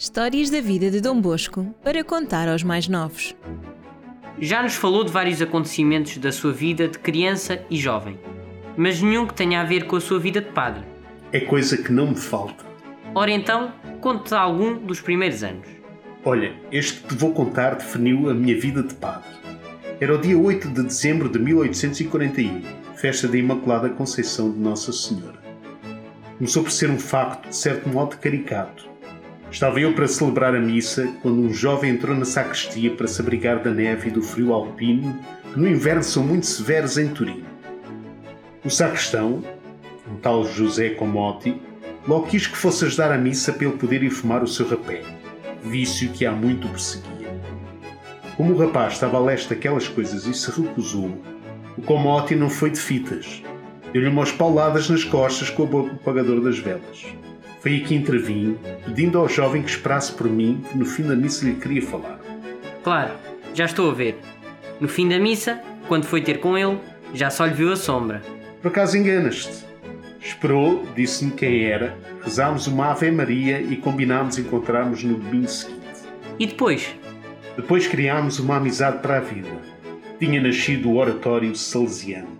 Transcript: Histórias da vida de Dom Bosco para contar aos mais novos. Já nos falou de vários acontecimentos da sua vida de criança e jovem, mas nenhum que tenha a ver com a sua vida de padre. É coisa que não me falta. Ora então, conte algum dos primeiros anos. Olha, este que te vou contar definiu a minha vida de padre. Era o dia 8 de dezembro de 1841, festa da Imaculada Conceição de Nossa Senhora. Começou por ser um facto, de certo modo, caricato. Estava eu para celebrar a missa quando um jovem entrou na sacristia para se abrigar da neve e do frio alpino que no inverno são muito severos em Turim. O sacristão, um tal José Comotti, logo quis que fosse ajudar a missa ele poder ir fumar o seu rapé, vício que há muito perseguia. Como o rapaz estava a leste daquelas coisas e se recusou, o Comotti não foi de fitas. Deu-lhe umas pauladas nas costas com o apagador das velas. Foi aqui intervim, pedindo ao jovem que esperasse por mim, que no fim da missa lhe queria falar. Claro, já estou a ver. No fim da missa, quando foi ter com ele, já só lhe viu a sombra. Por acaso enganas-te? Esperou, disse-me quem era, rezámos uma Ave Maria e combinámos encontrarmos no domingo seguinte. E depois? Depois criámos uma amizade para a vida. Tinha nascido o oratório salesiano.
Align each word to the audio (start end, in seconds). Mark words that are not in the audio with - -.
Histórias 0.00 0.48
da 0.48 0.60
vida 0.60 0.92
de 0.92 1.00
Dom 1.00 1.20
Bosco 1.20 1.74
para 1.82 2.04
contar 2.04 2.48
aos 2.48 2.62
mais 2.62 2.86
novos. 2.86 3.34
Já 4.38 4.62
nos 4.62 4.76
falou 4.76 5.02
de 5.02 5.10
vários 5.10 5.42
acontecimentos 5.42 6.16
da 6.18 6.30
sua 6.30 6.52
vida 6.52 6.86
de 6.86 7.00
criança 7.00 7.60
e 7.68 7.76
jovem, 7.76 8.16
mas 8.76 9.02
nenhum 9.02 9.26
que 9.26 9.34
tenha 9.34 9.60
a 9.60 9.64
ver 9.64 9.88
com 9.88 9.96
a 9.96 10.00
sua 10.00 10.20
vida 10.20 10.40
de 10.40 10.52
padre. 10.52 10.84
É 11.32 11.40
coisa 11.40 11.76
que 11.76 11.90
não 11.90 12.10
me 12.10 12.16
falta. 12.16 12.64
Ora 13.12 13.32
então, 13.32 13.72
conte 14.00 14.32
algum 14.36 14.78
dos 14.78 15.00
primeiros 15.00 15.42
anos. 15.42 15.66
Olha, 16.24 16.54
este 16.70 17.00
que 17.00 17.08
te 17.08 17.14
vou 17.16 17.32
contar 17.32 17.74
definiu 17.74 18.30
a 18.30 18.34
minha 18.34 18.56
vida 18.56 18.84
de 18.84 18.94
padre. 18.94 19.30
Era 20.00 20.14
o 20.14 20.20
dia 20.20 20.38
8 20.38 20.68
de 20.68 20.84
dezembro 20.84 21.28
de 21.28 21.40
1841, 21.40 22.62
festa 22.94 23.26
da 23.26 23.36
Imaculada 23.36 23.88
Conceição 23.88 24.52
de 24.52 24.60
Nossa 24.60 24.92
Senhora. 24.92 25.42
Começou 26.36 26.62
por 26.62 26.70
ser 26.70 26.88
um 26.88 27.00
facto, 27.00 27.48
de 27.48 27.56
certo 27.56 27.88
modo, 27.88 28.16
caricato. 28.18 28.88
Estava 29.50 29.80
eu 29.80 29.94
para 29.94 30.06
celebrar 30.06 30.54
a 30.54 30.60
missa 30.60 31.08
quando 31.22 31.40
um 31.40 31.52
jovem 31.52 31.90
entrou 31.90 32.14
na 32.14 32.26
sacristia 32.26 32.90
para 32.90 33.08
se 33.08 33.20
abrigar 33.20 33.62
da 33.62 33.70
neve 33.70 34.08
e 34.08 34.12
do 34.12 34.22
frio 34.22 34.52
alpino 34.52 35.18
que 35.52 35.58
no 35.58 35.66
inverno 35.66 36.02
são 36.02 36.22
muito 36.22 36.44
severos 36.44 36.98
em 36.98 37.08
Turim. 37.08 37.42
O 38.62 38.68
sacristão, 38.68 39.42
um 40.10 40.16
tal 40.16 40.44
José 40.44 40.90
Comotti, 40.90 41.60
logo 42.06 42.26
quis 42.26 42.46
que 42.46 42.56
fosse 42.56 42.84
ajudar 42.84 43.10
a 43.10 43.16
missa 43.16 43.56
ele 43.58 43.72
poder 43.72 44.02
ir 44.02 44.10
fumar 44.10 44.42
o 44.42 44.46
seu 44.46 44.68
rapé, 44.68 45.02
vício 45.64 46.10
que 46.10 46.26
há 46.26 46.32
muito 46.32 46.68
perseguia. 46.68 47.28
Como 48.36 48.52
o 48.52 48.58
rapaz 48.58 48.92
estava 48.92 49.16
a 49.16 49.20
leste 49.20 49.48
daquelas 49.48 49.88
coisas 49.88 50.26
e 50.26 50.34
se 50.34 50.50
recusou, 50.50 51.10
o 51.76 51.82
Comotti 51.82 52.34
não 52.34 52.50
foi 52.50 52.70
de 52.70 52.78
fitas. 52.78 53.42
Deu-lhe 53.92 54.08
umas 54.08 54.30
pauladas 54.30 54.90
nas 54.90 55.04
costas 55.04 55.48
com 55.48 55.62
o 55.62 55.86
apagador 55.86 56.40
das 56.42 56.58
velas. 56.58 57.06
Foi 57.60 57.76
aqui 57.76 57.94
intervim, 57.94 58.56
pedindo 58.84 59.18
ao 59.18 59.28
jovem 59.28 59.62
que 59.62 59.70
esperasse 59.70 60.12
por 60.12 60.28
mim, 60.28 60.62
que 60.70 60.78
no 60.78 60.84
fim 60.84 61.02
da 61.02 61.16
missa 61.16 61.44
lhe 61.44 61.54
queria 61.54 61.82
falar. 61.82 62.20
Claro, 62.84 63.12
já 63.52 63.64
estou 63.64 63.90
a 63.90 63.94
ver. 63.94 64.18
No 64.80 64.88
fim 64.88 65.08
da 65.08 65.18
missa, 65.18 65.60
quando 65.88 66.04
foi 66.04 66.22
ter 66.22 66.38
com 66.38 66.56
ele, 66.56 66.78
já 67.12 67.30
só 67.30 67.44
lhe 67.46 67.54
viu 67.54 67.72
a 67.72 67.76
sombra. 67.76 68.22
Por 68.62 68.68
acaso 68.68 68.96
enganas-te? 68.96 69.66
Esperou, 70.20 70.86
disse-me 70.94 71.32
quem 71.32 71.64
era, 71.64 71.96
rezámos 72.22 72.66
uma 72.66 72.90
Ave 72.90 73.10
Maria 73.10 73.60
e 73.60 73.76
combinámos 73.76 74.38
encontrarmos 74.38 75.02
no 75.02 75.16
domingo 75.16 75.48
seguinte. 75.48 75.78
E 76.38 76.46
depois? 76.46 76.94
Depois 77.56 77.88
criámos 77.88 78.38
uma 78.38 78.56
amizade 78.56 78.98
para 78.98 79.16
a 79.16 79.20
vida. 79.20 79.50
Tinha 80.18 80.40
nascido 80.40 80.90
o 80.90 80.96
oratório 80.96 81.54
salesiano. 81.56 82.38